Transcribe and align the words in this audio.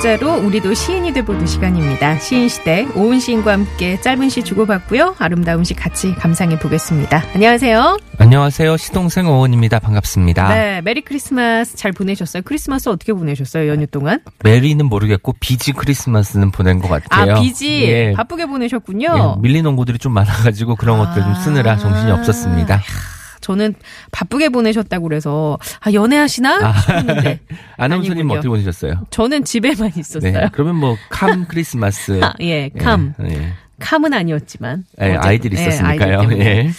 문자로 0.00 0.46
우리도 0.46 0.72
시인이 0.72 1.12
돼보는 1.12 1.44
시간입니다. 1.44 2.18
시인 2.20 2.48
시대 2.48 2.86
오은 2.94 3.20
시인과 3.20 3.52
함께 3.52 4.00
짧은 4.00 4.30
시 4.30 4.42
주고받고요. 4.42 5.16
아름다운 5.18 5.62
시 5.62 5.74
같이 5.74 6.14
감상해 6.14 6.58
보겠습니다. 6.58 7.22
안녕하세요. 7.34 7.98
안녕하세요. 8.16 8.78
시동생 8.78 9.28
오은입니다. 9.28 9.78
반갑습니다. 9.78 10.54
네, 10.54 10.80
메리 10.80 11.02
크리스마스 11.02 11.76
잘 11.76 11.92
보내셨어요? 11.92 12.42
크리스마스 12.46 12.88
어떻게 12.88 13.12
보내셨어요? 13.12 13.68
연휴 13.68 13.86
동안? 13.86 14.20
merry는 14.42 14.82
모르겠고 14.86 15.34
busy 15.38 15.72
크리스마스는 15.72 16.50
보낸 16.50 16.78
것 16.78 16.88
같아요. 16.88 17.34
아, 17.34 17.40
busy 17.40 17.82
예. 17.82 18.12
바쁘게 18.16 18.46
보내셨군요. 18.46 19.36
예, 19.36 19.42
밀린 19.42 19.66
원고들이 19.66 19.98
좀 19.98 20.14
많아가지고 20.14 20.76
그런 20.76 20.96
것들 20.96 21.22
좀 21.22 21.34
쓰느라 21.34 21.76
정신이 21.76 22.10
없었습니다. 22.10 22.80
저는 23.40 23.74
바쁘게 24.12 24.50
보내셨다고 24.50 25.08
그래서 25.08 25.58
아 25.80 25.92
연애하시나 25.92 26.72
싶었는데 26.80 27.40
아나운서님 27.78 28.18
아니군요. 28.22 28.34
어떻게 28.34 28.48
보내셨어요? 28.48 29.06
저는 29.10 29.44
집에만 29.44 29.92
있었어요. 29.96 30.32
네. 30.32 30.48
그러면 30.52 30.76
뭐 30.76 30.96
캄 31.10 31.46
크리스마스. 31.46 32.20
아, 32.22 32.32
예, 32.40 32.68
캄. 32.70 33.14
예, 33.24 33.30
예. 33.30 33.52
캄은 33.78 34.12
아니었지만 34.12 34.84
예, 35.00 35.14
아이들이 35.16 35.56
예, 35.56 35.62
있었으니까요. 35.62 36.20
아이들. 36.20 36.38
예. 36.40 36.70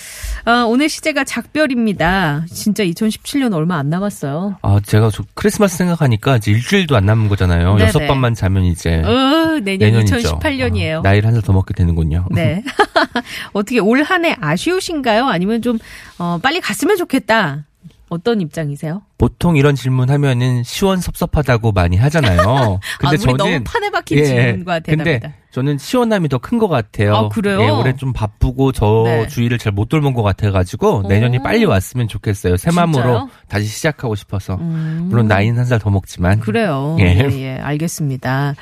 아, 0.45 0.63
오늘 0.67 0.89
시제가 0.89 1.23
작별입니다. 1.23 2.45
진짜 2.51 2.83
2017년 2.83 3.53
얼마 3.53 3.77
안 3.77 3.89
남았어요. 3.89 4.57
아, 4.61 4.79
제가 4.83 5.11
저 5.13 5.23
크리스마스 5.35 5.77
생각하니까 5.77 6.37
이제 6.37 6.51
일주일도 6.51 6.95
안 6.95 7.05
남은 7.05 7.29
거잖아요. 7.29 7.75
네네. 7.75 7.87
여섯 7.87 7.99
밤만 8.07 8.33
자면 8.33 8.63
이제 8.63 9.01
어, 9.03 9.59
내년 9.63 9.91
내년이죠. 9.91 10.39
2018년이에요. 10.39 10.99
아, 10.99 11.01
나이를 11.03 11.27
한 11.27 11.33
살 11.35 11.41
더 11.43 11.53
먹게 11.53 11.73
되는군요. 11.73 12.27
네. 12.31 12.63
어떻게 13.53 13.79
올 13.79 14.01
한 14.03 14.25
해 14.25 14.35
아쉬우신가요? 14.39 15.25
아니면 15.27 15.61
좀 15.61 15.77
어, 16.17 16.39
빨리 16.41 16.59
갔으면 16.59 16.97
좋겠다. 16.97 17.65
어떤 18.11 18.41
입장이세요? 18.41 19.03
보통 19.17 19.55
이런 19.55 19.73
질문 19.73 20.09
하면은 20.09 20.63
시원섭섭하다고 20.63 21.71
많이 21.71 21.95
하잖아요. 21.95 22.79
근데 22.99 23.15
아, 23.15 23.17
저는 23.17 23.37
너무 23.37 23.61
판에 23.63 23.89
박힌 23.89 24.17
예, 24.17 24.25
질문과 24.25 24.79
대답이다. 24.81 25.19
근데 25.19 25.33
저는 25.51 25.77
시원함이 25.77 26.27
더 26.27 26.37
큰 26.39 26.59
것 26.59 26.67
같아요. 26.67 27.15
아, 27.15 27.29
그래요? 27.29 27.61
예, 27.61 27.69
올해 27.69 27.95
좀 27.95 28.11
바쁘고 28.11 28.73
저 28.73 29.03
네. 29.05 29.27
주위를 29.27 29.57
잘 29.57 29.71
못 29.71 29.87
돌본 29.87 30.13
것 30.13 30.23
같아가지고 30.23 31.03
내년이 31.07 31.37
오. 31.37 31.43
빨리 31.43 31.63
왔으면 31.63 32.09
좋겠어요. 32.09 32.57
새 32.57 32.69
진짜요? 32.69 32.85
마음으로 32.87 33.29
다시 33.47 33.65
시작하고 33.67 34.15
싶어서. 34.15 34.55
음. 34.55 35.05
물론 35.09 35.27
나이는 35.29 35.57
한 35.57 35.65
살 35.65 35.79
더 35.79 35.89
먹지만. 35.89 36.41
그래요. 36.41 36.97
예. 36.99 37.05
예, 37.31 37.39
예, 37.41 37.57
알겠습니다. 37.61 38.55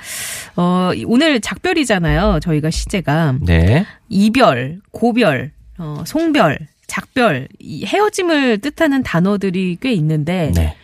어, 0.57 0.91
오늘 1.07 1.41
작별이잖아요. 1.41 2.39
저희가 2.43 2.69
시제가 2.69 3.33
네. 3.41 3.83
이별, 4.09 4.79
고별, 4.91 5.51
어, 5.79 6.03
송별, 6.05 6.59
작별, 6.89 7.47
이 7.59 7.85
헤어짐을 7.85 8.57
뜻하는 8.57 9.03
단어들이 9.03 9.77
꽤 9.79 9.93
있는데 9.93 10.51
네. 10.55 10.75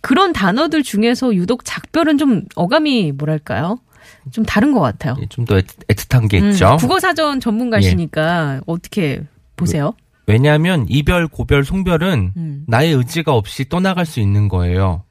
그런 0.00 0.32
단어들 0.32 0.82
중에서 0.82 1.34
유독 1.34 1.64
작별은 1.64 2.18
좀 2.18 2.44
어감이 2.54 3.12
뭐랄까요? 3.12 3.78
좀 4.30 4.44
다른 4.44 4.72
것 4.72 4.80
같아요. 4.80 5.16
예, 5.20 5.26
좀더 5.26 5.56
애틋한 5.58 6.28
게 6.28 6.38
있죠. 6.38 6.72
음, 6.72 6.76
국어사전 6.76 7.40
전문가시니까 7.40 8.62
어떻게 8.66 9.22
보세요? 9.56 9.94
왜냐하면 10.26 10.86
이별, 10.88 11.28
고별, 11.28 11.64
송별은 11.64 12.32
음. 12.36 12.64
나의 12.66 12.92
의지가 12.92 13.34
없이 13.34 13.68
떠나갈 13.68 14.06
수 14.06 14.20
있는 14.20 14.48
거예요. 14.48 15.04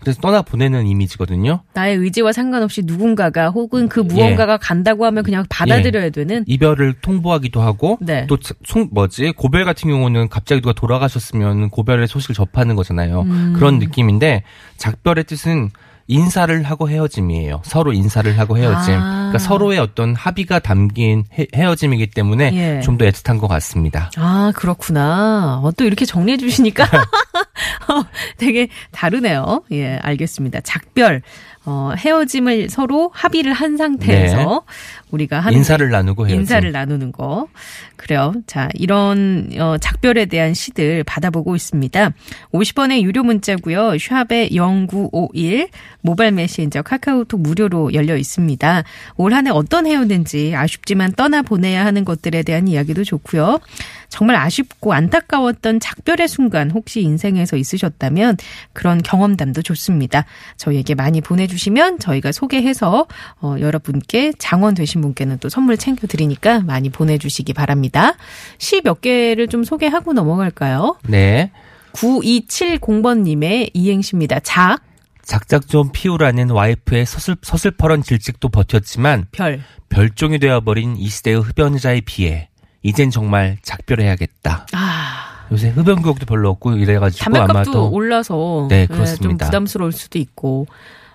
그래서 0.00 0.20
떠나 0.20 0.42
보내는 0.42 0.86
이미지거든요. 0.86 1.62
나의 1.74 1.96
의지와 1.96 2.32
상관없이 2.32 2.82
누군가가 2.84 3.50
혹은 3.50 3.84
예. 3.84 3.88
그 3.88 4.00
무언가가 4.00 4.56
간다고 4.56 5.04
하면 5.06 5.22
그냥 5.22 5.44
받아들여야 5.48 6.10
되는 6.10 6.44
이별을 6.46 6.94
통보하기도 7.00 7.60
하고 7.60 7.98
네. 8.00 8.26
또 8.26 8.38
송, 8.64 8.88
뭐지 8.92 9.32
고별 9.36 9.64
같은 9.64 9.90
경우는 9.90 10.28
갑자기 10.28 10.60
누가 10.60 10.72
돌아가셨으면 10.72 11.70
고별의 11.70 12.08
소식을 12.08 12.34
접하는 12.34 12.76
거잖아요. 12.76 13.22
음. 13.22 13.52
그런 13.56 13.78
느낌인데 13.78 14.42
작별의 14.76 15.24
뜻은 15.24 15.70
인사를 16.10 16.62
하고 16.64 16.90
헤어짐이에요. 16.90 17.62
서로 17.64 17.92
인사를 17.92 18.36
하고 18.36 18.58
헤어짐. 18.58 18.94
아. 18.94 19.30
그러니까 19.30 19.38
서로의 19.38 19.78
어떤 19.78 20.16
합의가 20.16 20.58
담긴 20.58 21.24
헤, 21.32 21.46
헤어짐이기 21.54 22.08
때문에 22.10 22.50
예. 22.52 22.80
좀더 22.80 23.04
애틋한 23.04 23.38
것 23.40 23.46
같습니다. 23.46 24.10
아, 24.16 24.52
그렇구나. 24.56 25.60
어, 25.62 25.70
또 25.72 25.84
이렇게 25.84 26.04
정리해 26.04 26.36
주시니까 26.36 26.84
어, 26.84 26.88
되게 28.38 28.68
다르네요. 28.90 29.62
예, 29.72 29.98
알겠습니다. 30.02 30.60
작별. 30.60 31.22
어, 31.66 31.92
헤어짐을 31.96 32.70
서로 32.70 33.10
합의를 33.12 33.52
한 33.52 33.76
상태에서 33.76 34.64
우리가 35.10 35.40
하는 35.40 35.58
인사를 35.58 35.90
나누고 35.90 36.26
헤어짐. 36.26 36.40
인사를 36.40 36.72
나누는 36.72 37.12
거. 37.12 37.48
그래요. 37.96 38.32
자, 38.46 38.70
이런 38.74 39.50
어, 39.58 39.76
작별에 39.78 40.24
대한 40.24 40.54
시들 40.54 41.04
받아보고 41.04 41.54
있습니다. 41.54 42.10
50원의 42.52 43.02
유료 43.02 43.22
문자고요. 43.22 43.98
샵의 43.98 44.50
0951 44.52 45.68
모바일 46.00 46.32
메신저 46.32 46.80
카카오톡 46.80 47.40
무료로 47.42 47.92
열려 47.92 48.16
있습니다. 48.16 48.82
올 49.16 49.34
한해 49.34 49.50
어떤 49.50 49.86
해였는지 49.86 50.54
아쉽지만 50.56 51.12
떠나 51.12 51.42
보내야 51.42 51.84
하는 51.84 52.06
것들에 52.06 52.42
대한 52.42 52.68
이야기도 52.68 53.04
좋고요. 53.04 53.60
정말 54.08 54.36
아쉽고 54.36 54.92
안타까웠던 54.92 55.78
작별의 55.78 56.26
순간 56.26 56.70
혹시 56.70 57.02
인생에서 57.02 57.49
있으셨다면 57.56 58.36
그런 58.72 59.02
경험담도 59.02 59.62
좋습니다. 59.62 60.24
저희에게 60.56 60.94
많이 60.94 61.20
보내주시면 61.20 61.98
저희가 62.00 62.32
소개해서 62.32 63.06
어, 63.40 63.56
여러분께 63.60 64.32
장원 64.38 64.74
되신 64.74 65.00
분께는 65.00 65.38
또 65.38 65.48
선물 65.48 65.76
챙겨드리니까 65.76 66.60
많이 66.60 66.90
보내주시기 66.90 67.52
바랍니다. 67.52 68.14
시 68.58 68.80
몇 68.82 69.00
개를 69.00 69.46
좀 69.48 69.62
소개하고 69.62 70.12
넘어갈까요? 70.14 70.96
네. 71.06 71.50
9270번님의 71.92 73.70
이행시입니다. 73.74 74.40
작, 74.40 74.78
작작 75.22 75.68
좀 75.68 75.90
피우라는 75.92 76.50
와이프의 76.50 77.06
서슬, 77.06 77.36
서슬퍼런 77.42 78.02
질직도 78.02 78.48
버텼지만 78.48 79.26
별. 79.32 79.60
별종이 79.88 80.38
되어버린 80.38 80.96
이 80.96 81.08
시대의 81.08 81.40
흡연자에 81.40 82.02
비해 82.02 82.48
이젠 82.82 83.10
정말 83.10 83.58
작별해야겠다. 83.62 84.66
아, 84.72 85.29
요새 85.52 85.68
흡연 85.70 86.02
교육도 86.02 86.26
별로 86.26 86.50
없고 86.50 86.72
이래가지고 86.72 87.24
담배값도 87.24 87.90
올라서 87.90 88.66
네, 88.70 88.82
예, 88.82 88.86
좀 88.86 88.96
그렇습니다. 88.96 89.46
부담스러울 89.46 89.92
수도 89.92 90.18
있고 90.18 90.66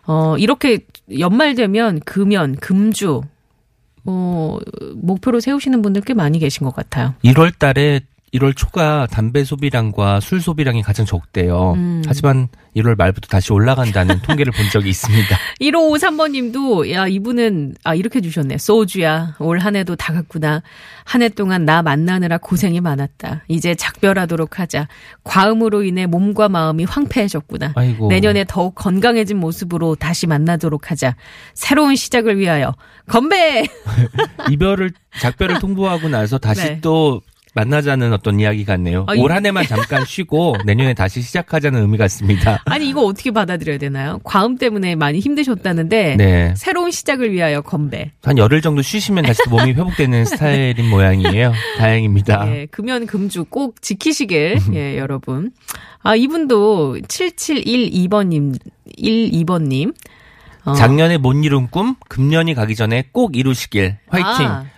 어 0.08 0.38
이렇게 0.38 0.80
연말 1.20 1.56
되면 1.56 2.00
금연, 2.02 2.56
금주 2.58 3.22
어 4.06 4.58
목표로 4.96 5.40
세우시는 5.40 5.82
분들 5.82 6.02
꽤 6.02 6.14
많이 6.14 6.40
계신 6.40 6.66
것 6.66 6.76
같아요. 6.76 7.16
1월 7.24 7.58
달에 7.58 8.02
1월 8.34 8.54
초가 8.56 9.08
담배 9.10 9.46
소비량과 9.46 10.20
술 10.20 10.42
소비량이 10.42 10.82
가장 10.82 11.06
적대요. 11.06 11.74
음. 11.78 12.02
하지만 12.06 12.50
1월 12.76 12.98
말부터 12.98 13.28
다시 13.30 13.54
올라간다는 13.54 14.20
통계를 14.24 14.52
본 14.52 14.66
적이 14.74 14.90
있습니다. 14.90 15.38
1553번 15.62 16.32
님도, 16.32 16.92
야, 16.92 17.08
이분은, 17.08 17.76
아, 17.86 17.96
이렇게 17.96 18.20
주셨네. 18.20 18.58
소주야. 18.58 19.36
올 19.40 19.60
한 19.60 19.78
해도 19.78 19.96
다 19.96 20.12
갔구나. 20.14 20.62
한 21.06 21.22
해 21.22 21.30
동안 21.30 21.64
나 21.64 21.82
만나느라 21.82 22.38
고생이 22.38 22.82
많았다. 22.82 23.44
이제 23.48 23.74
작별하도록 23.74 24.60
하자. 24.60 24.90
과음으로 25.24 25.84
인해 25.84 26.06
몸과 26.06 26.50
마음이 26.50 26.84
황폐해졌구나. 26.84 27.72
아이고. 27.76 28.10
내년에 28.10 28.44
더욱 28.48 28.76
건강해진 28.76 29.38
모습으로 29.38 29.96
다시 29.96 30.28
만나도록 30.28 30.92
하자. 30.92 31.16
새로운 31.54 31.96
시작을 31.96 32.38
위하여. 32.38 32.74
건배! 33.08 33.66
이별을 34.52 34.92
작별을 35.22 35.60
통보하고 35.60 36.10
나서 36.10 36.38
다시 36.38 36.62
네. 36.64 36.80
또 36.82 37.22
만나자는 37.56 38.14
어떤 38.14 38.40
이야기 38.40 38.66
같네요. 38.66 39.06
아, 39.08 39.14
올 39.18 39.32
한 39.32 39.46
해만 39.46 39.66
잠깐 39.66 40.04
쉬고 40.06 40.56
내년에 40.66 40.94
다시 40.94 41.22
시작하자는 41.22 41.82
의미 41.82 41.98
같습니다. 41.98 42.62
아니, 42.66 42.88
이거 42.90 43.02
어떻게 43.02 43.32
받아들여야 43.32 43.78
되나요? 43.80 44.20
과음 44.24 44.58
때문에 44.58 44.96
많이 44.96 45.20
힘드셨다는데. 45.20 46.16
네. 46.18 46.54
새로운 46.56 46.92
시작을 46.92 47.32
위하여 47.32 47.62
건배. 47.62 48.12
한 48.24 48.38
열흘 48.38 48.62
정도 48.62 48.82
쉬시면 48.82 49.24
다시 49.26 49.42
또 49.46 49.52
몸이 49.52 49.72
회복되는 49.74 50.26
스타일인 50.26 50.90
모양이에요. 50.90 51.54
다행입니다. 51.78 52.48
예, 52.56 52.66
금연 52.68 53.06
금주 53.08 53.46
꼭 53.46 53.82
지키시길 53.82 54.58
예, 54.74 54.98
여러분. 54.98 55.52
아, 56.04 56.16
이분도 56.16 56.98
7712번님 57.08 58.58
12번님 59.00 59.94
어. 60.66 60.74
작년에 60.74 61.18
못 61.18 61.34
이룬 61.44 61.68
꿈, 61.70 61.96
금년이 62.10 62.54
가기 62.56 62.76
전에 62.76 63.06
꼭 63.12 63.36
이루시길. 63.38 63.98
화이팅! 64.08 64.46
아, 64.48 64.64
예, 64.66 64.70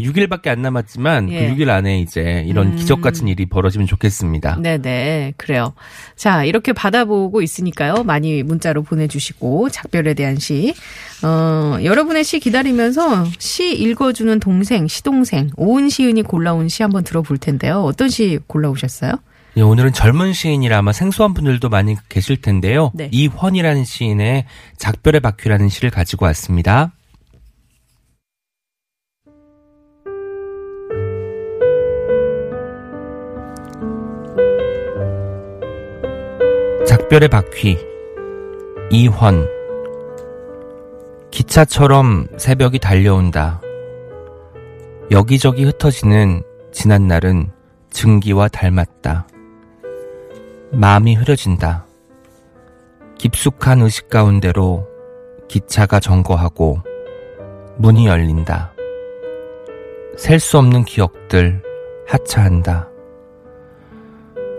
6일밖에 0.00 0.48
안 0.48 0.62
남았지만 0.62 1.30
예. 1.30 1.48
그 1.48 1.54
6일 1.54 1.68
안에 1.68 2.00
이제 2.00 2.44
이런 2.46 2.68
음. 2.68 2.76
기적 2.76 3.00
같은 3.00 3.28
일이 3.28 3.46
벌어지면 3.46 3.86
좋겠습니다. 3.86 4.58
네네, 4.60 5.34
그래요. 5.36 5.74
자, 6.16 6.44
이렇게 6.44 6.72
받아보고 6.72 7.42
있으니까요. 7.42 8.04
많이 8.04 8.42
문자로 8.42 8.82
보내주시고, 8.82 9.70
작별에 9.70 10.14
대한 10.14 10.38
시. 10.38 10.74
어, 11.22 11.78
여러분의 11.82 12.24
시 12.24 12.40
기다리면서 12.40 13.26
시 13.38 13.74
읽어주는 13.74 14.40
동생, 14.40 14.88
시동생, 14.88 15.50
오은 15.56 15.88
시은이 15.88 16.22
골라온 16.22 16.68
시 16.68 16.82
한번 16.82 17.04
들어볼 17.04 17.38
텐데요. 17.38 17.82
어떤 17.82 18.08
시 18.08 18.38
골라오셨어요? 18.46 19.12
예, 19.56 19.62
오늘은 19.62 19.92
젊은 19.92 20.32
시인이라 20.32 20.78
아마 20.78 20.92
생소한 20.92 21.32
분들도 21.32 21.68
많이 21.68 21.96
계실 22.08 22.40
텐데요. 22.40 22.90
네. 22.92 23.08
이헌이라는 23.12 23.84
시인의 23.84 24.46
작별의 24.78 25.20
바퀴라는 25.20 25.68
시를 25.68 25.90
가지고 25.90 26.26
왔습니다. 26.26 26.92
작별의 37.14 37.28
바퀴 37.28 37.78
이헌 38.90 39.48
기차처럼 41.30 42.26
새벽이 42.36 42.78
달려온다. 42.80 43.60
여기저기 45.12 45.64
흩어지는 45.64 46.42
지난 46.72 47.06
날은 47.06 47.52
증기와 47.90 48.48
닮았다. 48.48 49.28
마음이 50.72 51.14
흐려진다. 51.14 51.86
깊숙한 53.18 53.82
의식 53.82 54.08
가운데로 54.08 54.88
기차가 55.46 56.00
점거하고 56.00 56.80
문이 57.76 58.06
열린다. 58.06 58.72
셀 60.16 60.40
수 60.40 60.58
없는 60.58 60.84
기억들 60.84 61.62
하차한다. 62.08 62.88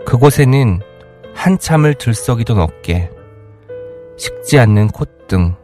그곳에는 0.06 0.80
한참을 1.36 1.94
들썩이던 1.94 2.60
어깨, 2.60 3.12
식지 4.18 4.58
않는 4.58 4.88
콧등, 4.88 5.56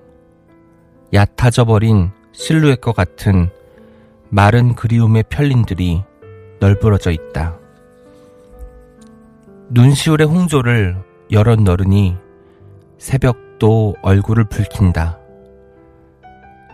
얕아져 1.12 1.66
버린 1.66 2.12
실루엣과 2.34 2.92
같은 2.92 3.50
마른 4.30 4.76
그리움의 4.76 5.24
편린들이 5.30 6.04
널브러져 6.60 7.12
있다. 7.12 7.58
눈시울의 9.70 10.28
홍조를 10.28 10.98
여럿 11.32 11.60
너르니 11.62 12.16
새벽도 13.00 13.96
얼굴을 14.04 14.44
붉힌다. 14.46 15.18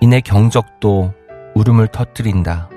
이내 0.02 0.20
경적도 0.20 1.14
울음을 1.56 1.88
터뜨린다. 1.88 2.70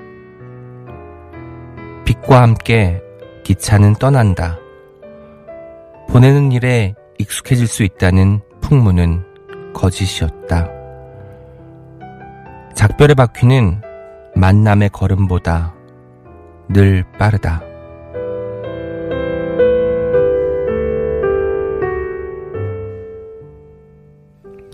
빛과 2.05 2.41
함께 2.41 3.01
기차는 3.43 3.95
떠난다. 3.95 4.60
보내는 6.11 6.51
일에 6.51 6.93
익숙해질 7.19 7.67
수 7.67 7.83
있다는 7.83 8.41
풍문은 8.59 9.23
거짓이었다. 9.73 10.67
작별의 12.75 13.15
바퀴는 13.15 13.81
만남의 14.35 14.89
걸음보다 14.89 15.73
늘 16.67 17.05
빠르다. 17.17 17.61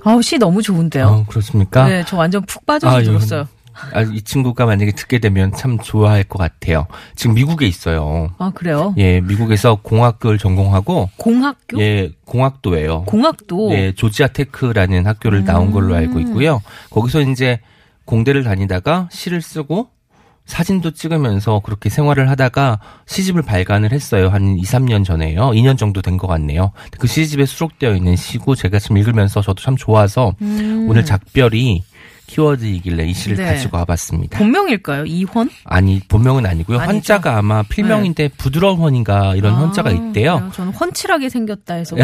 아우, 0.04 0.22
시 0.22 0.40
너무 0.40 0.62
좋은데요. 0.62 1.06
어, 1.06 1.26
그렇습니까? 1.28 1.88
네, 1.88 2.04
저 2.08 2.18
완전 2.18 2.42
푹 2.44 2.66
빠져서 2.66 2.98
아, 2.98 3.02
들었어요. 3.04 3.48
아, 3.94 4.02
이 4.02 4.22
친구가 4.22 4.66
만약에 4.66 4.92
듣게 4.92 5.20
되면 5.20 5.52
참 5.54 5.78
좋아할 5.80 6.24
것 6.24 6.38
같아요. 6.38 6.88
지금 7.16 7.36
미국에 7.36 7.66
있어요. 7.68 8.30
아, 8.38 8.52
그래요? 8.54 8.94
예, 8.98 9.22
미국에서 9.22 9.76
공학을 9.76 10.38
전공하고 10.38 11.10
공학교? 11.18 11.80
예, 11.82 12.12
공학도예요. 12.26 13.04
공학도? 13.04 13.72
예, 13.74 13.92
조지아 13.94 14.28
테크라는 14.28 15.06
학교를 15.06 15.44
나온 15.46 15.72
걸로 15.72 15.96
알고 15.96 16.20
있고요. 16.22 16.62
거기서 16.90 17.22
이제 17.22 17.60
공대를 18.06 18.44
다니다가 18.44 19.10
시를 19.12 19.42
쓰고 19.42 19.90
사진도 20.46 20.92
찍으면서 20.92 21.60
그렇게 21.60 21.90
생활을 21.90 22.30
하다가 22.30 22.80
시집을 23.06 23.42
발간을 23.42 23.92
했어요. 23.92 24.30
한 24.30 24.56
2, 24.58 24.62
3년 24.62 25.04
전에요. 25.04 25.50
2년 25.52 25.78
정도 25.78 26.02
된 26.02 26.18
것 26.18 26.26
같네요. 26.28 26.72
그 27.00 27.06
시집에 27.06 27.46
수록되어 27.46 27.94
있는 27.94 28.16
시고 28.16 28.56
제가 28.56 28.80
지금 28.80 28.98
읽으면서 28.98 29.42
저도 29.42 29.62
참 29.62 29.76
좋아서 29.76 30.34
음. 30.42 30.88
오늘 30.90 31.04
작별이 31.04 31.84
키워드이길래 32.28 33.06
이 33.06 33.14
시를 33.14 33.38
네. 33.38 33.46
가지고 33.46 33.78
와봤습니다. 33.78 34.38
본명일까요? 34.38 35.06
이헌? 35.06 35.50
아니 35.64 36.00
본명은 36.08 36.46
아니고요. 36.46 36.78
아니죠. 36.80 36.94
헌자가 36.94 37.38
아마 37.38 37.64
필명인데 37.64 38.30
부드러운 38.38 38.78
헌인가 38.80 39.36
이런 39.36 39.54
아, 39.54 39.58
헌자가 39.60 39.92
있대요. 39.92 40.52
저는 40.54 40.74
훤칠하게 40.74 41.30
생겼다 41.30 41.76
해서. 41.76 41.98
예. 42.00 42.04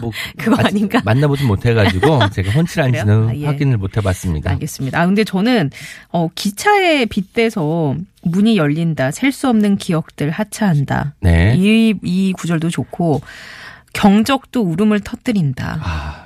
뭐 0.00 0.12
그거 0.38 0.56
아직 0.58 0.76
아닌가? 0.76 1.00
만나보진 1.04 1.46
못해가지고 1.46 2.28
제가 2.30 2.50
헌칠한지는? 2.52 3.28
아, 3.30 3.34
예. 3.36 3.46
확인을 3.46 3.78
못해봤습니다. 3.78 4.50
알겠습니다. 4.52 5.00
아, 5.00 5.06
근데 5.06 5.24
저는, 5.24 5.70
어, 6.10 6.28
기차에 6.34 7.06
빗대서 7.06 7.96
문이 8.22 8.56
열린다. 8.56 9.10
셀 9.10 9.32
수 9.32 9.48
없는 9.48 9.76
기억들 9.76 10.30
하차한다. 10.30 11.14
네. 11.20 11.54
이, 11.56 11.94
이 12.02 12.32
구절도 12.32 12.70
좋고, 12.70 13.20
경적도 13.92 14.60
울음을 14.62 15.00
터뜨린다. 15.00 15.78
아, 15.82 16.25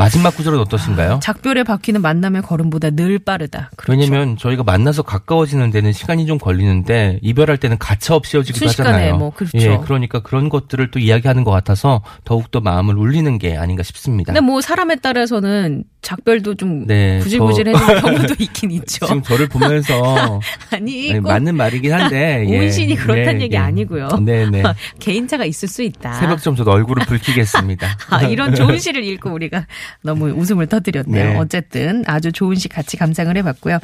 마지막 0.00 0.34
구절은 0.34 0.58
어떠신가요? 0.60 1.20
작별의 1.22 1.64
바퀴는 1.64 2.00
만남의 2.00 2.42
걸음보다 2.42 2.90
늘 2.90 3.18
빠르다. 3.18 3.70
그렇죠. 3.76 3.92
왜냐면 3.92 4.36
저희가 4.36 4.62
만나서 4.62 5.02
가까워지는 5.02 5.70
데는 5.70 5.92
시간이 5.92 6.26
좀 6.26 6.38
걸리는데 6.38 7.18
이별할 7.22 7.58
때는 7.58 7.78
가차 7.78 8.14
없이 8.14 8.36
헤어지기도 8.36 8.68
하잖아요. 8.68 9.16
뭐, 9.16 9.30
그렇죠. 9.30 9.58
예, 9.58 9.78
그러니까 9.84 10.20
그런 10.20 10.48
것들을 10.48 10.90
또 10.90 10.98
이야기하는 10.98 11.44
것 11.44 11.50
같아서 11.50 12.02
더욱더 12.24 12.60
마음을 12.60 12.96
울리는 12.96 13.38
게 13.38 13.56
아닌가 13.56 13.82
싶습니다. 13.82 14.32
근데 14.32 14.40
뭐 14.44 14.60
사람에 14.60 14.96
따라서는 14.96 15.84
작별도 16.02 16.54
좀 16.54 16.86
네, 16.86 17.18
구질구질해지는 17.20 18.00
경우도 18.00 18.34
있긴 18.38 18.70
있죠. 18.72 19.06
지금 19.06 19.22
저를 19.22 19.48
보면서 19.48 20.40
아니, 20.72 21.12
아니, 21.12 21.20
꼭 21.20 21.28
맞는 21.28 21.56
말이긴 21.56 21.92
한데 21.92 22.46
예. 22.48 22.58
오은신이 22.58 22.96
그렇다는 22.96 23.42
얘기 23.42 23.56
아니고요. 23.56 24.08
네네. 24.24 24.62
개인차가 24.98 25.44
있을 25.44 25.68
수 25.68 25.82
있다. 25.82 26.14
새벽 26.14 26.42
좀 26.42 26.56
저도 26.56 26.70
얼굴을 26.70 27.04
붉히겠습니다. 27.06 27.98
아, 28.08 28.22
이런 28.22 28.54
좋은 28.54 28.78
시를 28.78 29.04
읽고 29.04 29.30
우리가 29.30 29.66
너무 30.02 30.30
웃음을 30.30 30.66
터뜨렸네요. 30.66 31.32
네. 31.32 31.36
어쨌든 31.36 32.02
아주 32.06 32.32
좋은 32.32 32.56
시 32.56 32.68
같이 32.68 32.96
감상을 32.96 33.36
해봤고요. 33.36 33.78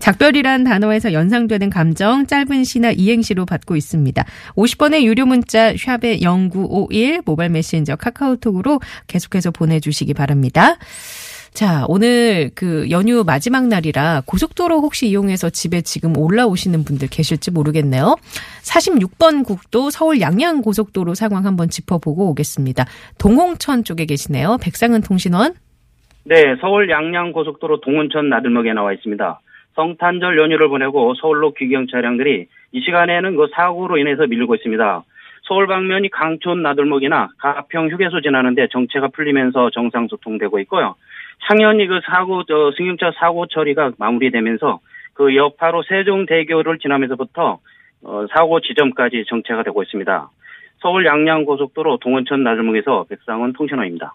작별이란 0.00 0.64
단어에서 0.64 1.12
연상되는 1.12 1.70
감정 1.70 2.26
짧은 2.26 2.64
시나 2.64 2.90
이행시로 2.90 3.46
받고 3.46 3.76
있습니다. 3.76 4.24
50번의 4.56 5.02
유료 5.02 5.26
문자 5.26 5.72
샵의 5.76 6.20
0951 6.20 7.22
모바일 7.24 7.50
메신저 7.50 7.96
카카오톡으로 7.96 8.80
계속해서 9.06 9.50
보내주시기 9.50 10.14
바랍니다. 10.14 10.76
자, 11.52 11.84
오늘 11.88 12.50
그 12.54 12.88
연휴 12.90 13.24
마지막 13.24 13.66
날이라 13.66 14.22
고속도로 14.26 14.80
혹시 14.80 15.08
이용해서 15.08 15.50
집에 15.50 15.82
지금 15.82 16.16
올라오시는 16.16 16.84
분들 16.84 17.08
계실지 17.10 17.50
모르겠네요. 17.50 18.16
46번 18.62 19.44
국도 19.44 19.90
서울 19.90 20.20
양양 20.20 20.62
고속도로 20.62 21.14
상황 21.14 21.44
한번 21.46 21.68
짚어보고 21.68 22.30
오겠습니다. 22.30 22.84
동홍천 23.18 23.84
쪽에 23.84 24.06
계시네요. 24.06 24.58
백상은 24.62 25.02
통신원. 25.02 25.54
네, 26.24 26.56
서울 26.60 26.88
양양 26.88 27.32
고속도로 27.32 27.80
동운천 27.80 28.28
나들목에 28.28 28.72
나와 28.72 28.92
있습니다. 28.92 29.40
성탄절 29.74 30.38
연휴를 30.38 30.68
보내고 30.68 31.14
서울로 31.14 31.52
귀경 31.54 31.86
차량들이 31.88 32.46
이 32.72 32.80
시간에는 32.80 33.36
그 33.36 33.48
사고로 33.54 33.98
인해서 33.98 34.26
밀리고 34.26 34.54
있습니다. 34.54 35.04
서울 35.42 35.66
방면이 35.66 36.10
강촌 36.10 36.62
나들목이나 36.62 37.30
가평 37.38 37.88
휴게소 37.88 38.20
지나는데 38.20 38.68
정체가 38.70 39.08
풀리면서 39.08 39.70
정상 39.70 40.06
소통되고 40.08 40.60
있고요. 40.60 40.94
창현이 41.48 41.86
그 41.86 42.00
사고 42.06 42.44
저 42.44 42.72
승용차 42.76 43.12
사고 43.18 43.46
처리가 43.46 43.92
마무리되면서 43.98 44.80
그 45.14 45.34
여파로 45.36 45.82
세종대교를 45.88 46.78
지나면서부터 46.78 47.58
어, 48.02 48.26
사고 48.34 48.60
지점까지 48.60 49.24
정체가 49.28 49.62
되고 49.62 49.82
있습니다. 49.82 50.30
서울 50.80 51.04
양양 51.04 51.44
고속도로 51.44 51.98
동원천 51.98 52.42
나들목에서 52.42 53.04
백상원 53.08 53.52
통신원입니다. 53.52 54.14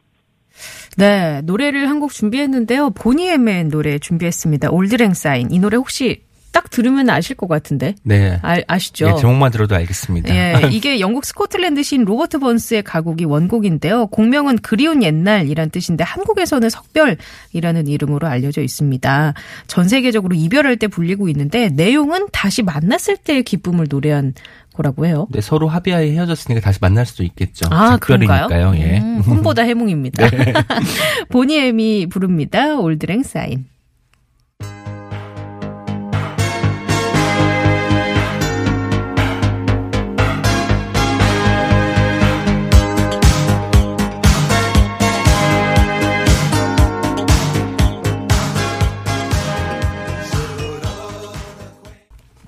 네, 0.98 1.41
노래를 1.44 1.89
한 1.89 2.00
곡 2.00 2.12
준비했는데요. 2.12 2.91
보니엠의 2.91 3.65
노래 3.65 4.00
준비했습니다. 4.00 4.72
올드랭 4.72 5.13
사인. 5.13 5.51
이 5.51 5.60
노래 5.60 5.75
혹시 5.77 6.25
딱 6.56 6.70
들으면 6.70 7.10
아실 7.10 7.36
것 7.36 7.50
같은데. 7.50 7.96
네. 8.04 8.40
아, 8.42 8.56
아시죠? 8.66 9.10
예, 9.10 9.20
제목만 9.20 9.52
들어도 9.52 9.76
알겠습니다. 9.76 10.34
예, 10.34 10.62
이게 10.72 11.02
영국 11.02 11.26
스코틀랜드 11.26 11.84
시인 11.84 12.06
로버트 12.06 12.40
번스의 12.40 12.82
가곡이 12.84 13.26
원곡인데요. 13.26 14.08
공명은 14.08 14.60
그리운 14.60 15.04
옛날이란 15.04 15.70
뜻인데 15.70 16.06
한국에서는 16.06 16.70
석별이라는 16.70 17.88
이름으로 17.88 18.28
알려져 18.28 18.62
있습니다. 18.62 19.34
전 19.68 19.90
세계적으로 19.90 20.34
이별할 20.34 20.78
때 20.78 20.88
불리고 20.88 21.28
있는데 21.28 21.68
내용은 21.68 22.28
다시 22.32 22.64
만났을 22.64 23.18
때의 23.18 23.44
기쁨을 23.44 23.88
노래한 23.90 24.34
거라고 24.76 25.06
해요. 25.06 25.28
네, 25.32 25.42
서로 25.42 25.68
합의하에 25.68 26.12
헤어졌으니까 26.12 26.62
다시 26.62 26.80
만날 26.82 27.06
수도 27.06 27.24
있겠죠. 27.24 27.66
아, 27.70 27.98
그런가요? 27.98 28.48
작별이니까요. 28.48 28.76
예. 28.78 29.00
음, 29.00 29.22
꿈보다 29.24 29.64
해몽입니다. 29.64 30.26
보니 31.28 31.58
엠이 31.58 32.08
부릅니다. 32.08 32.78
올드랭 32.78 33.24
사인. 33.24 33.66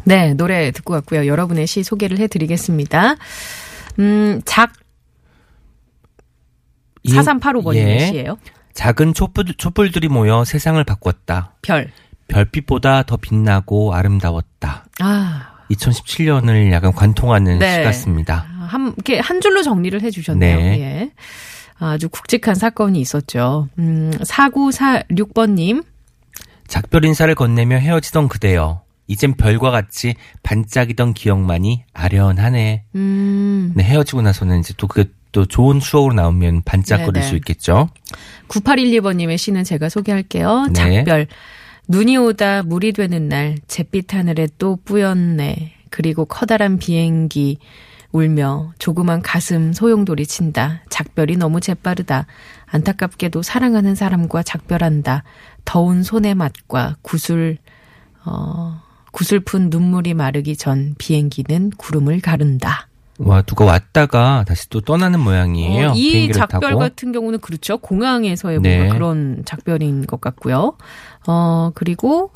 네, 0.07 0.33
노래 0.33 0.71
듣고 0.71 0.93
왔고요. 0.93 1.27
여러분의 1.27 1.67
시 1.67 1.83
소개를 1.83 2.17
해드리겠습니다. 2.19 3.15
음, 3.99 4.41
작 4.45 4.71
이- 7.03 7.11
4385번님의 7.13 7.75
예. 7.75 7.99
시예요. 8.07 8.37
작은 8.73 9.13
촛불, 9.13 9.45
촛불들이 9.57 10.07
모여 10.07 10.45
세상을 10.45 10.81
바꿨다. 10.83 11.55
별. 11.61 11.91
별빛보다 12.29 13.03
더 13.03 13.17
빛나고 13.17 13.93
아름다웠다. 13.93 14.85
아, 14.99 15.47
2017년을 15.71 16.71
약간 16.71 16.93
관통하는 16.93 17.59
네. 17.59 17.75
시 17.77 17.83
같습니다. 17.83 18.45
한, 18.67 18.93
이렇게 18.95 19.19
한 19.19 19.41
줄로 19.41 19.61
정리를 19.61 20.01
해주셨네요. 20.01 20.57
네. 20.57 20.79
예. 20.81 21.11
아주 21.79 22.07
굵직한 22.09 22.55
사건이 22.55 22.99
있었죠. 23.01 23.67
음, 23.77 24.11
4946번님. 24.21 25.83
작별 26.67 27.03
인사를 27.05 27.33
건네며 27.35 27.77
헤어지던 27.77 28.27
그대여. 28.29 28.81
이젠 29.07 29.33
별과 29.33 29.71
같이 29.71 30.15
반짝이던 30.43 31.13
기억만이 31.13 31.83
아련하네. 31.93 32.83
음, 32.95 33.73
네, 33.75 33.83
헤어지고 33.83 34.21
나서는 34.21 34.59
이제 34.59 34.73
또 34.77 34.87
그게 34.87 35.09
또 35.31 35.45
좋은 35.45 35.79
추억으로 35.79 36.13
나오면 36.13 36.63
반짝거릴 36.63 37.13
네네. 37.13 37.25
수 37.25 37.35
있겠죠. 37.35 37.89
9812번님의 38.47 39.37
시는 39.37 39.63
제가 39.63 39.89
소개할게요. 39.89 40.67
네. 40.73 41.03
작별. 41.03 41.27
눈이 41.87 42.17
오다 42.17 42.63
물이 42.63 42.93
되는 42.93 43.29
날, 43.29 43.57
잿빛 43.67 44.13
하늘에 44.13 44.47
또 44.57 44.77
뿌였네. 44.83 45.73
그리고 45.89 46.25
커다란 46.25 46.79
비행기 46.79 47.59
울며 48.11 48.73
조그만 48.79 49.21
가슴 49.21 49.73
소용돌이 49.73 50.25
친다. 50.25 50.81
작별이 50.89 51.37
너무 51.37 51.61
재빠르다. 51.61 52.25
안타깝게도 52.65 53.41
사랑하는 53.41 53.95
사람과 53.95 54.43
작별한다. 54.43 55.23
더운 55.65 56.03
손의 56.03 56.35
맛과 56.35 56.97
구슬, 57.01 57.57
어, 58.25 58.81
구슬픈 59.17 59.71
눈물이 59.71 60.13
마르기 60.13 60.55
전 60.55 60.93
비행기는 60.99 61.71
구름을 61.71 62.21
가른다. 62.21 62.87
와, 63.17 63.41
누가 63.41 63.65
왔다가 63.65 64.45
다시 64.47 64.69
또 64.69 64.79
떠나는 64.79 65.19
모양이에요. 65.19 65.89
어, 65.89 65.93
이 65.95 66.31
작별 66.31 66.59
타고. 66.59 66.77
같은 66.77 67.11
경우는 67.11 67.39
그렇죠. 67.39 67.79
공항에서의 67.79 68.59
네. 68.59 68.77
뭔가 68.77 68.93
그런 68.93 69.41
작별인 69.43 70.05
것 70.05 70.21
같고요. 70.21 70.77
어, 71.25 71.71
그리고 71.73 72.31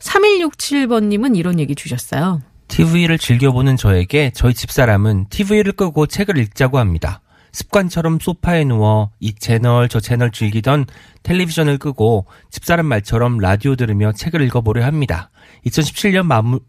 3167번님은 0.00 1.36
이런 1.36 1.60
얘기 1.60 1.76
주셨어요. 1.76 2.42
TV를 2.66 3.16
즐겨보는 3.16 3.76
저에게 3.76 4.32
저희 4.34 4.54
집사람은 4.54 5.26
TV를 5.30 5.70
끄고 5.74 6.06
책을 6.06 6.36
읽자고 6.38 6.80
합니다. 6.80 7.20
습관처럼 7.52 8.18
소파에 8.18 8.64
누워 8.64 9.12
이 9.20 9.32
채널 9.34 9.88
저 9.88 10.00
채널 10.00 10.32
즐기던 10.32 10.86
텔레비전을 11.22 11.78
끄고 11.78 12.26
집사람 12.50 12.86
말처럼 12.86 13.38
라디오 13.38 13.76
들으며 13.76 14.10
책을 14.10 14.40
읽어보려 14.42 14.84
합니다. 14.84 15.30
2017년 15.66 16.22
마무, 16.24 16.60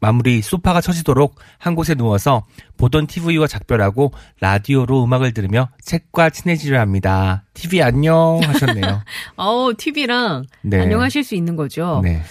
마무리 0.00 0.42
소파가 0.42 0.80
처지도록 0.80 1.36
한 1.58 1.74
곳에 1.76 1.94
누워서 1.94 2.44
보던 2.76 3.06
TV와 3.06 3.46
작별하고 3.46 4.12
라디오로 4.40 5.04
음악을 5.04 5.32
들으며 5.32 5.68
책과 5.80 6.30
친해지려 6.30 6.80
합니다. 6.80 7.44
TV 7.54 7.82
안녕 7.82 8.40
하셨네요. 8.42 9.02
어, 9.36 9.70
TV랑 9.78 10.44
네. 10.62 10.80
안녕하실 10.82 11.22
수 11.22 11.36
있는 11.36 11.54
거죠. 11.54 12.00
네. 12.02 12.22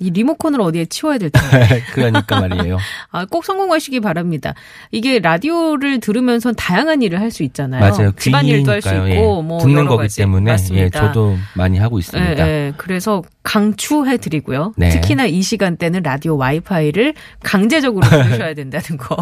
이 0.00 0.10
리모컨을 0.10 0.60
어디에 0.60 0.86
치워야 0.86 1.18
될 1.18 1.30
텐데. 1.30 1.82
그러니까 1.94 2.40
말이에요. 2.40 2.78
아, 3.12 3.24
꼭 3.26 3.44
성공하시기 3.44 4.00
바랍니다. 4.00 4.54
이게 4.90 5.18
라디오를 5.20 6.00
들으면서 6.00 6.52
다양한 6.52 7.02
일을 7.02 7.20
할 7.20 7.30
수 7.30 7.42
있잖아요. 7.44 7.80
맞아요. 7.80 8.12
집안일도 8.16 8.70
할 8.70 8.80
수. 8.82 8.88
있고 8.88 9.08
예. 9.08 9.16
뭐 9.16 9.58
듣는 9.60 9.86
거기 9.86 10.02
가지. 10.04 10.16
때문에 10.18 10.52
맞습니다. 10.52 10.84
예, 10.84 10.90
저도 10.90 11.36
많이 11.54 11.78
하고 11.78 11.98
있습니다. 11.98 12.46
예, 12.48 12.50
예. 12.68 12.72
그래서 12.76 13.22
강추해 13.42 14.16
드리고요. 14.16 14.72
네. 14.76 14.90
특히나 14.90 15.26
이 15.26 15.42
시간대는 15.42 16.02
라디오 16.02 16.36
와이파이를 16.36 17.14
강제적으로 17.42 18.06
들으셔야 18.08 18.54
된다는 18.54 18.96
거. 18.98 19.16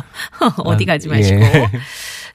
어디 0.65 0.85
가지 0.85 1.09
아, 1.09 1.13
마시고. 1.13 1.41
예. 1.41 1.71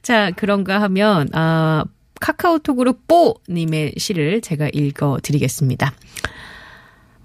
자, 0.01 0.31
그런가 0.35 0.81
하면 0.81 1.27
아 1.33 1.83
카카오톡으로 2.19 2.95
뽀 3.07 3.35
님의 3.49 3.93
시를 3.97 4.41
제가 4.41 4.69
읽어 4.73 5.19
드리겠습니다. 5.21 5.91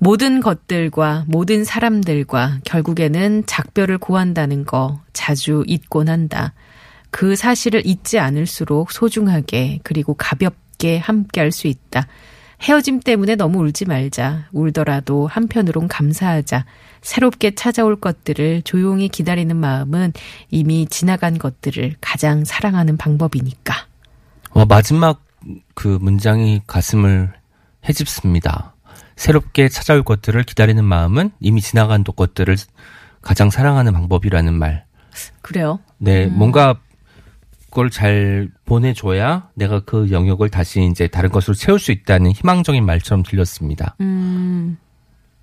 모든 0.02 0.40
것들과 0.40 1.26
모든 1.28 1.62
사람들과 1.62 2.58
결국에는 2.64 3.44
작별을 3.46 3.98
고한다는 3.98 4.64
거 4.64 5.00
자주 5.12 5.62
잊곤 5.68 6.08
한다. 6.08 6.54
그 7.12 7.36
사실을 7.36 7.86
잊지 7.86 8.18
않을수록 8.18 8.90
소중하게 8.90 9.78
그리고 9.84 10.14
가볍게 10.14 10.98
함께 10.98 11.40
할 11.40 11.52
수 11.52 11.68
있다. 11.68 12.08
헤어짐 12.62 12.98
때문에 12.98 13.36
너무 13.36 13.60
울지 13.60 13.84
말자. 13.84 14.48
울더라도 14.50 15.28
한편으론 15.28 15.86
감사하자. 15.86 16.64
새롭게 17.00 17.54
찾아올 17.54 18.00
것들을 18.00 18.62
조용히 18.62 19.08
기다리는 19.08 19.54
마음은 19.56 20.14
이미 20.50 20.84
지나간 20.90 21.38
것들을 21.38 21.94
가장 22.00 22.44
사랑하는 22.44 22.96
방법이니까. 22.96 23.86
와, 24.50 24.64
마지막 24.64 25.22
그 25.74 25.98
문장이 26.00 26.62
가슴을 26.66 27.32
해집습니다. 27.88 28.71
새롭게 29.16 29.68
찾아올 29.68 30.02
것들을 30.02 30.42
기다리는 30.44 30.84
마음은 30.84 31.30
이미 31.40 31.60
지나간 31.60 32.04
것들을 32.04 32.56
가장 33.20 33.50
사랑하는 33.50 33.92
방법이라는 33.92 34.52
말. 34.54 34.84
그래요? 35.42 35.78
네, 35.98 36.26
음. 36.26 36.36
뭔가 36.36 36.76
그걸 37.70 37.88
잘 37.90 38.48
보내줘야 38.66 39.48
내가 39.54 39.80
그 39.80 40.10
영역을 40.10 40.50
다시 40.50 40.84
이제 40.90 41.08
다른 41.08 41.30
것으로 41.30 41.54
채울 41.54 41.78
수 41.78 41.90
있다는 41.92 42.32
희망적인 42.32 42.84
말처럼 42.84 43.22
들렸습니다. 43.22 43.96
음. 44.00 44.76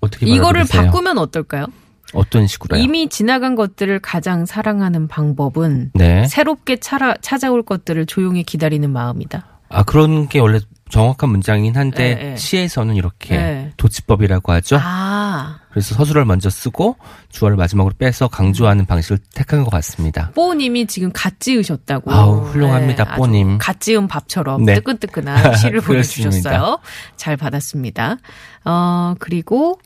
어떻게 0.00 0.26
이거를 0.26 0.60
받아들이세요? 0.60 0.82
바꾸면 0.86 1.18
어떨까요? 1.18 1.66
어떤 2.14 2.46
식으로요? 2.46 2.82
이미 2.82 3.08
지나간 3.08 3.54
것들을 3.54 3.98
가장 4.00 4.46
사랑하는 4.46 5.08
방법은 5.08 5.92
네. 5.94 6.26
새롭게 6.26 6.76
차라, 6.76 7.14
찾아올 7.20 7.64
것들을 7.64 8.06
조용히 8.06 8.42
기다리는 8.42 8.88
마음이다. 8.90 9.46
아 9.68 9.82
그런 9.84 10.28
게 10.28 10.40
원래 10.40 10.58
정확한 10.90 11.30
문장이긴 11.30 11.76
한데 11.76 12.18
예, 12.20 12.32
예. 12.32 12.36
시에서는 12.36 12.96
이렇게 12.96 13.34
예. 13.34 13.72
도치법이라고 13.76 14.52
하죠. 14.52 14.78
아, 14.80 15.60
그래서 15.70 15.94
서술을 15.94 16.24
먼저 16.24 16.50
쓰고 16.50 16.96
주어를 17.30 17.56
마지막으로 17.56 17.94
빼서 17.98 18.28
강조하는 18.28 18.86
방식을 18.86 19.18
택한 19.34 19.64
것 19.64 19.70
같습니다. 19.70 20.30
뽀님이 20.34 20.86
지금 20.86 21.10
갓 21.12 21.38
지으셨다고. 21.40 22.12
아우, 22.12 22.40
훌륭합니다, 22.46 23.04
아주 23.08 23.16
뽀님. 23.16 23.58
갓 23.58 23.80
지은 23.80 24.08
밥처럼 24.08 24.64
네. 24.64 24.74
뜨끈뜨끈한 24.74 25.56
시를. 25.56 25.80
보내주셨어요. 25.90 26.78
잘 27.16 27.36
받았습니다. 27.36 28.16
어, 28.64 29.14
그리고 29.18 29.78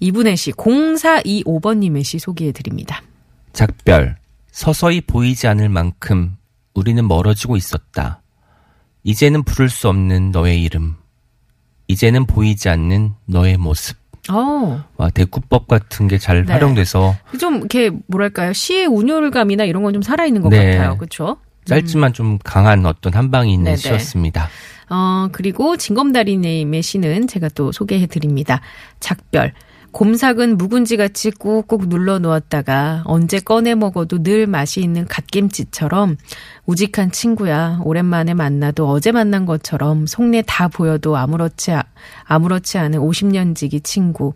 이분의 0.00 0.36
시, 0.36 0.52
0425번님의 0.52 2.04
시 2.04 2.18
소개해드립니다. 2.18 3.02
작별. 3.52 4.16
서서히 4.50 5.00
보이지 5.02 5.46
않을 5.48 5.68
만큼 5.68 6.36
우리는 6.74 7.06
멀어지고 7.06 7.56
있었다. 7.56 8.22
이제는 9.06 9.44
부를 9.44 9.68
수 9.70 9.88
없는 9.88 10.32
너의 10.32 10.60
이름. 10.62 10.96
이제는 11.86 12.26
보이지 12.26 12.68
않는 12.68 13.12
너의 13.26 13.56
모습. 13.56 13.96
어, 14.28 14.82
와, 14.96 15.08
대구법 15.10 15.68
같은 15.68 16.08
게잘 16.08 16.44
네. 16.46 16.52
활용돼서 16.52 17.14
좀 17.38 17.58
이렇게 17.58 17.90
뭐랄까요 18.08 18.52
시의 18.52 18.86
운율감이나 18.86 19.62
이런 19.62 19.84
건 19.84 19.94
좀 19.94 20.02
살아있는 20.02 20.42
것 20.42 20.48
네. 20.48 20.76
같아요. 20.76 20.96
그렇죠? 20.98 21.36
짧지만 21.66 22.12
좀 22.12 22.38
강한 22.42 22.84
어떤 22.84 23.14
한방이 23.14 23.52
있는 23.52 23.64
네네. 23.66 23.76
시였습니다. 23.76 24.48
어, 24.90 25.28
그리고 25.30 25.76
진검다리님의 25.76 26.82
시는 26.82 27.28
제가 27.28 27.48
또 27.50 27.70
소개해 27.70 28.06
드립니다. 28.06 28.60
작별. 28.98 29.52
곰삭은 29.96 30.58
묵은지같이 30.58 31.30
꾹꾹 31.30 31.88
눌러 31.88 32.18
놓았다가 32.18 33.00
언제 33.06 33.40
꺼내 33.40 33.74
먹어도 33.74 34.22
늘 34.22 34.46
맛이 34.46 34.82
있는 34.82 35.06
갓김치처럼 35.06 36.18
우직한 36.66 37.10
친구야. 37.10 37.80
오랜만에 37.82 38.34
만나도 38.34 38.90
어제 38.90 39.10
만난 39.10 39.46
것처럼 39.46 40.06
속내 40.06 40.42
다 40.46 40.68
보여도 40.68 41.16
아무렇지, 41.16 41.72
아- 41.72 41.84
아무렇지 42.24 42.76
않은 42.76 42.98
50년 43.00 43.56
지기 43.56 43.80
친구. 43.80 44.34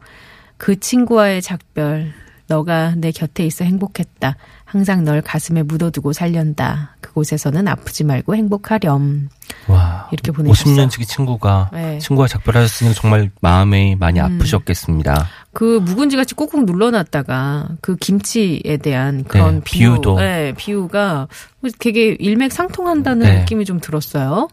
그 0.57 0.81
친구와의 0.81 1.43
작별. 1.43 2.15
너가 2.51 2.95
내 2.97 3.13
곁에 3.13 3.47
있어 3.47 3.65
행복했다. 3.65 4.37
항상 4.65 5.05
널 5.05 5.23
가슴에 5.23 5.63
묻어두고 5.63 6.13
살련다. 6.13 6.97
그곳에서는 7.01 7.69
아프지 7.69 8.03
말고 8.03 8.35
행복하렴. 8.35 9.29
와. 9.69 10.09
이렇게 10.11 10.33
보내주셨어요. 10.33 10.89
50년치기 10.89 11.07
친구가 11.07 11.71
네. 11.73 11.95
음. 11.95 11.99
친구와 12.01 12.27
작별하셨으니 12.27 12.95
정말 12.95 13.31
마음이 13.41 13.95
많이 14.01 14.19
아프셨겠습니다. 14.21 15.29
그 15.53 15.81
묵은지 15.81 16.17
같이 16.17 16.35
꾹꾹 16.35 16.65
눌러놨다가 16.65 17.71
그 17.81 17.97
김치에 17.97 18.77
대한 18.83 19.25
그런 19.25 19.57
네, 19.57 19.61
비유, 19.65 19.91
비유도. 19.93 20.17
네, 20.21 20.53
비유가 20.57 21.27
되게 21.79 22.17
일맥상통한다는 22.19 23.27
네. 23.27 23.39
느낌이 23.41 23.65
좀 23.65 23.81
들었어요. 23.81 24.49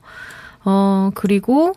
어 0.66 1.12
그리고 1.14 1.74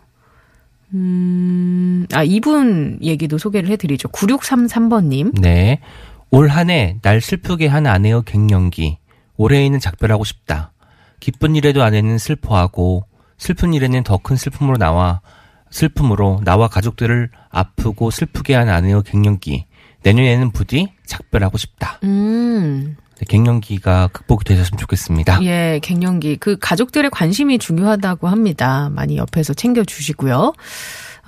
음, 0.93 2.05
아 2.13 2.23
이분 2.23 2.97
얘기도 3.01 3.37
소개를 3.37 3.69
해드리죠. 3.69 4.09
9633번님. 4.09 5.39
네. 5.39 5.79
올 6.31 6.49
한 6.49 6.69
해 6.69 6.97
날 7.01 7.21
슬프게 7.21 7.67
한 7.67 7.85
아내의 7.87 8.23
갱년기. 8.25 8.97
올해에는 9.37 9.79
작별하고 9.79 10.23
싶다. 10.23 10.71
기쁜 11.19 11.55
일에도 11.55 11.83
아내는 11.83 12.17
슬퍼하고 12.17 13.05
슬픈 13.37 13.73
일에는 13.73 14.03
더 14.03 14.17
큰 14.17 14.35
슬픔으로 14.35 14.77
나와 14.77 15.21
슬픔으로 15.71 16.41
나와 16.43 16.67
가족들을 16.67 17.29
아프고 17.49 18.11
슬프게 18.11 18.53
한 18.53 18.69
아내의 18.69 19.03
갱년기. 19.03 19.65
내년에는 20.03 20.51
부디 20.51 20.91
작별하고 21.05 21.57
싶다. 21.57 21.99
음, 22.03 22.97
네, 23.17 23.25
갱년기가 23.27 24.09
극복이 24.13 24.43
되셨으면 24.45 24.77
좋겠습니다. 24.79 25.43
예, 25.43 25.79
갱년기. 25.81 26.37
그 26.37 26.57
가족들의 26.59 27.09
관심이 27.11 27.59
중요하다고 27.59 28.27
합니다. 28.27 28.89
많이 28.91 29.17
옆에서 29.17 29.53
챙겨주시고요. 29.53 30.53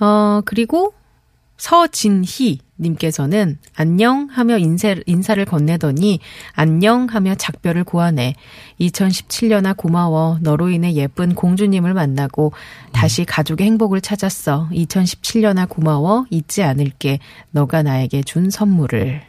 어, 0.00 0.40
그리고 0.44 0.94
서진희 1.56 2.58
님께서는 2.78 3.58
안녕 3.76 4.28
하며 4.30 4.58
인사, 4.58 4.94
인사를 5.06 5.44
건네더니 5.44 6.20
안녕 6.52 7.06
하며 7.06 7.34
작별을 7.34 7.84
고하네. 7.84 8.34
2017년아 8.80 9.76
고마워. 9.76 10.38
너로 10.40 10.70
인해 10.70 10.94
예쁜 10.94 11.34
공주님을 11.34 11.94
만나고 11.94 12.52
다시 12.92 13.24
가족의 13.24 13.66
행복을 13.66 14.00
찾았어. 14.00 14.68
2017년아 14.72 15.68
고마워. 15.68 16.26
잊지 16.30 16.62
않을게. 16.62 17.20
너가 17.50 17.82
나에게 17.82 18.22
준 18.22 18.50
선물을. 18.50 19.22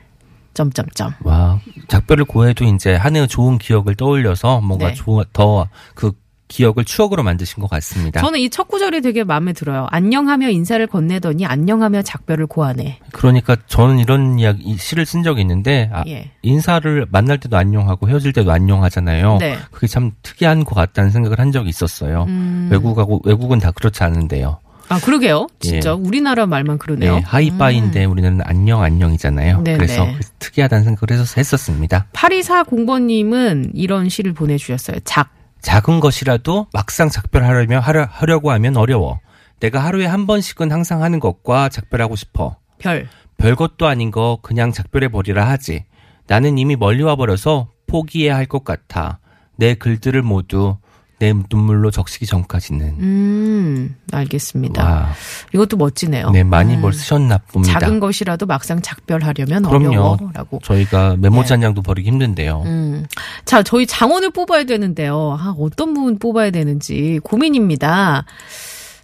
점점점. 0.55 1.13
와, 1.23 1.59
작별을 1.89 2.25
고해도 2.25 2.63
이제 2.63 2.95
한 2.95 3.15
해의 3.15 3.27
좋은 3.27 3.57
기억을 3.57 3.95
떠올려서 3.95 4.61
뭔가 4.61 4.93
네. 4.93 4.95
더그 5.33 6.13
기억을 6.47 6.85
추억으로 6.85 7.23
만드신 7.23 7.59
것 7.61 7.69
같습니다. 7.69 8.21
저는 8.21 8.39
이 8.39 8.49
첫 8.49 8.67
구절이 8.67 9.01
되게 9.01 9.23
마음에 9.23 9.51
들어요. 9.51 9.87
안녕하며 9.89 10.49
인사를 10.49 10.85
건네더니 10.87 11.45
안녕하며 11.45 12.03
작별을 12.03 12.45
고하네. 12.47 12.99
그러니까 13.11 13.57
저는 13.67 13.99
이런 13.99 14.37
이야기, 14.39 14.63
이 14.63 14.77
시를 14.77 15.05
쓴 15.05 15.23
적이 15.23 15.41
있는데, 15.41 15.89
아, 15.91 16.03
예. 16.07 16.31
인사를 16.43 17.07
만날 17.11 17.39
때도 17.39 17.57
안녕하고 17.57 18.07
헤어질 18.07 18.31
때도 18.33 18.51
안녕하잖아요. 18.51 19.37
네. 19.39 19.57
그게 19.71 19.87
참 19.87 20.11
특이한 20.23 20.63
것 20.63 20.75
같다는 20.75 21.09
생각을 21.09 21.39
한 21.39 21.51
적이 21.51 21.69
있었어요. 21.69 22.25
음. 22.27 22.69
외국하고, 22.71 23.21
외국은 23.25 23.59
다 23.59 23.71
그렇지 23.71 24.03
않은데요. 24.03 24.59
아, 24.87 24.99
그러게요. 24.99 25.47
진짜 25.59 25.95
우리나라 25.95 26.45
말만 26.45 26.77
그러네요. 26.77 27.15
네, 27.15 27.21
하이파이인데 27.25 28.05
우리는 28.05 28.39
안녕, 28.43 28.83
안녕이잖아요. 28.83 29.63
네네. 29.63 29.77
그래서 29.77 30.07
특이하다는 30.37 30.83
생각을 30.83 31.19
해서 31.19 31.33
했었습니다. 31.37 32.05
8240번님은 32.13 33.71
이런 33.73 34.09
시를 34.09 34.33
보내주셨어요. 34.33 34.97
작. 35.03 35.29
작은 35.65 35.99
것이라도 35.99 36.67
막상 36.73 37.09
작별하려면, 37.09 37.81
하려, 37.81 38.07
하려고 38.11 38.51
하면 38.51 38.77
어려워. 38.77 39.19
내가 39.59 39.83
하루에 39.83 40.05
한 40.05 40.27
번씩은 40.27 40.71
항상 40.71 41.01
하는 41.01 41.19
것과 41.19 41.69
작별하고 41.69 42.15
싶어. 42.15 42.57
별. 42.77 43.07
별것도 43.37 43.87
아닌 43.87 44.11
거 44.11 44.37
그냥 44.43 44.71
작별해 44.71 45.07
버리라 45.07 45.49
하지. 45.49 45.83
나는 46.27 46.59
이미 46.59 46.75
멀리 46.75 47.01
와 47.01 47.15
버려서 47.15 47.69
포기해야 47.87 48.35
할 48.35 48.45
것 48.45 48.63
같아. 48.63 49.17
내 49.55 49.73
글들을 49.73 50.21
모두 50.21 50.77
내 51.25 51.33
눈물로 51.49 51.89
적시기 51.89 52.27
전까지는. 52.27 52.85
음, 52.99 53.95
알겠습니다. 54.11 54.83
와, 54.83 55.09
이것도 55.53 55.77
멋지네요. 55.77 56.29
네, 56.29 56.43
많이 56.43 56.75
음, 56.75 56.81
뭘 56.81 56.93
쓰셨나 56.93 57.39
봅니다. 57.39 57.79
작은 57.79 57.99
것이라도 57.99 58.45
막상 58.45 58.81
작별하려면 58.81 59.63
그럼요. 59.63 59.87
어려워라고. 59.87 60.59
저희가 60.63 61.15
메모지 61.17 61.47
네. 61.49 61.53
한 61.55 61.61
장도 61.61 61.81
버리기 61.81 62.07
힘든데요. 62.09 62.61
음. 62.65 63.05
자, 63.45 63.63
저희 63.63 63.87
장원을 63.87 64.29
뽑아야 64.31 64.65
되는데요. 64.65 65.35
아, 65.39 65.55
어떤 65.57 65.95
부분 65.95 66.19
뽑아야 66.19 66.51
되는지 66.51 67.19
고민입니다. 67.23 68.25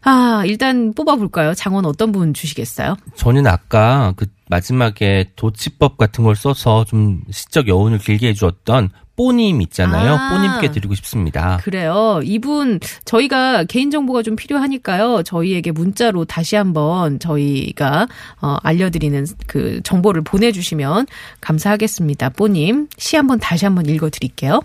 아, 0.04 0.44
일단 0.46 0.94
뽑아볼까요? 0.94 1.54
장원 1.56 1.86
어떤 1.86 2.12
부분 2.12 2.34
주시겠어요? 2.34 2.98
저는 3.16 3.48
아까 3.48 4.14
그 4.16 4.28
마지막에 4.50 5.32
도치법 5.36 5.98
같은 5.98 6.24
걸 6.24 6.36
써서 6.36 6.84
좀 6.86 7.22
시적 7.32 7.68
여운을 7.68 7.98
길게 8.00 8.30
해주었던 8.30 8.90
뽀님 9.22 9.62
있잖아요. 9.62 10.14
아. 10.16 10.30
뽀님께 10.32 10.72
드리고 10.72 10.96
싶습니다. 10.96 11.58
그래요. 11.64 12.22
이분 12.24 12.80
저희가 13.06 13.66
개인정보가 13.66 14.24
좀 14.24 14.36
필요하니까요. 14.36 15.22
저희에게 15.22 15.72
문자로 15.72 16.26
다시 16.26 16.56
한번 16.56 17.20
저희가 17.20 18.08
어, 18.42 18.56
알려드리는 18.64 19.28
그 19.46 19.82
정보를 19.84 20.24
보내주시면 20.24 21.06
감사하겠습니다. 21.40 22.30
뽀님 22.30 22.88
시 22.98 23.16
한번 23.16 23.40
다시 23.40 23.66
한번 23.66 23.86
읽어드릴게요. 23.86 24.62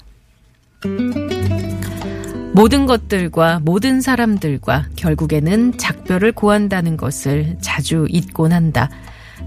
모든 2.54 2.86
것들과 2.86 3.60
모든 3.62 4.00
사람들과 4.00 4.86
결국에는 4.96 5.76
작별을 5.76 6.32
고한다는 6.32 6.96
것을 6.96 7.58
자주 7.60 8.06
잊곤 8.08 8.54
한다. 8.54 8.88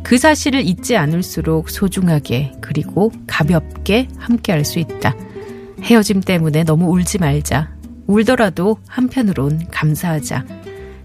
그 0.03 0.17
사실을 0.17 0.65
잊지 0.65 0.97
않을수록 0.97 1.69
소중하게 1.69 2.53
그리고 2.61 3.11
가볍게 3.27 4.07
함께 4.17 4.51
할 4.51 4.65
수 4.65 4.79
있다. 4.79 5.15
헤어짐 5.81 6.21
때문에 6.21 6.63
너무 6.63 6.87
울지 6.91 7.19
말자. 7.19 7.71
울더라도 8.07 8.77
한편으론 8.87 9.67
감사하자. 9.71 10.45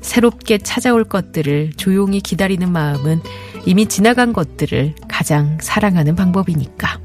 새롭게 0.01 0.59
찾아올 0.59 1.05
것들을 1.05 1.73
조용히 1.77 2.21
기다리는 2.21 2.71
마음은 2.71 3.21
이미 3.67 3.87
지나간 3.87 4.33
것들을 4.33 4.95
가장 5.09 5.59
사랑하는 5.61 6.17
방법이니까. 6.17 6.99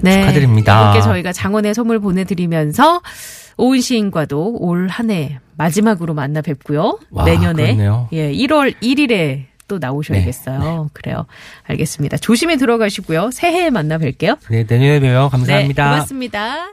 네. 0.00 0.20
축하드립니다. 0.20 0.82
이분께 0.90 1.00
저희가 1.02 1.32
장원의 1.32 1.74
선물 1.74 2.00
보내드리면서 2.00 3.00
오은 3.56 3.80
시인과도 3.80 4.58
올 4.60 4.88
한 4.88 5.10
해 5.10 5.38
마지막으로 5.56 6.12
만나 6.14 6.42
뵙고요. 6.42 6.98
와, 7.10 7.24
내년에 7.24 7.62
그렇네요. 7.64 8.08
예 8.12 8.30
1월 8.30 8.74
1일에 8.82 9.44
또 9.68 9.78
나오셔야겠어요. 9.78 10.90
그래요. 10.92 11.26
알겠습니다. 11.64 12.16
조심히 12.18 12.56
들어가시고요. 12.56 13.30
새해에 13.32 13.70
만나 13.70 13.98
뵐게요. 13.98 14.38
네, 14.50 14.64
내년에 14.68 15.00
봬요. 15.00 15.28
감사합니다. 15.30 15.84
네, 15.84 15.90
고맙습니다. 15.90 16.72